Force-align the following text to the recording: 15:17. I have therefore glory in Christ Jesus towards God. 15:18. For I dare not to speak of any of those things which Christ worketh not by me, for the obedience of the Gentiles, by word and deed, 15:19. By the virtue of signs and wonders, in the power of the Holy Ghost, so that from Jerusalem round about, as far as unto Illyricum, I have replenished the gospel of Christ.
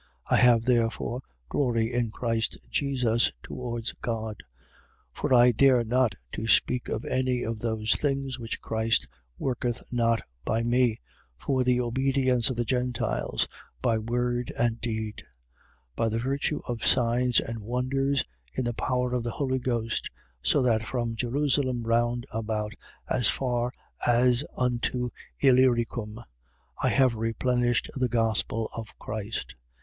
15:17. 0.31 0.35
I 0.35 0.41
have 0.41 0.61
therefore 0.63 1.21
glory 1.47 1.93
in 1.93 2.09
Christ 2.09 2.57
Jesus 2.71 3.31
towards 3.43 3.93
God. 4.01 4.41
15:18. 5.13 5.13
For 5.13 5.31
I 5.31 5.51
dare 5.51 5.83
not 5.83 6.15
to 6.31 6.47
speak 6.47 6.89
of 6.89 7.05
any 7.05 7.43
of 7.43 7.59
those 7.59 7.93
things 7.93 8.39
which 8.39 8.61
Christ 8.61 9.07
worketh 9.37 9.83
not 9.93 10.23
by 10.43 10.63
me, 10.63 10.99
for 11.37 11.63
the 11.63 11.79
obedience 11.81 12.49
of 12.49 12.55
the 12.55 12.65
Gentiles, 12.65 13.47
by 13.79 13.99
word 13.99 14.51
and 14.57 14.81
deed, 14.81 15.17
15:19. 15.19 15.23
By 15.95 16.09
the 16.09 16.17
virtue 16.17 16.61
of 16.67 16.83
signs 16.83 17.39
and 17.39 17.59
wonders, 17.61 18.23
in 18.55 18.65
the 18.65 18.73
power 18.73 19.13
of 19.13 19.21
the 19.21 19.29
Holy 19.29 19.59
Ghost, 19.59 20.09
so 20.41 20.63
that 20.63 20.83
from 20.87 21.15
Jerusalem 21.15 21.83
round 21.83 22.25
about, 22.33 22.73
as 23.07 23.27
far 23.27 23.71
as 24.07 24.43
unto 24.57 25.11
Illyricum, 25.41 26.19
I 26.81 26.89
have 26.89 27.13
replenished 27.13 27.91
the 27.93 28.09
gospel 28.09 28.67
of 28.75 28.97
Christ. 28.97 29.53